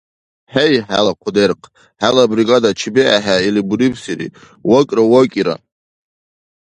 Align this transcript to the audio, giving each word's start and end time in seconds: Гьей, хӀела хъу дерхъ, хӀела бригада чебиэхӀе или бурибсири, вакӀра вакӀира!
Гьей, 0.51 0.73
хӀела 0.87 1.13
хъу 1.19 1.29
дерхъ, 1.35 1.65
хӀела 2.01 2.23
бригада 2.31 2.69
чебиэхӀе 2.79 3.35
или 3.47 3.61
бурибсири, 3.67 4.27
вакӀра 4.69 5.03
вакӀира! 5.11 5.55